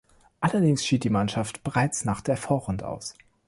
Allerdings 0.39 0.83
schied 0.83 1.03
die 1.03 1.11
Mannschaft 1.11 1.63
bereits 1.63 2.05
nach 2.05 2.21
der 2.21 2.35
Vorrunde 2.35 2.87
aus. 2.87 3.13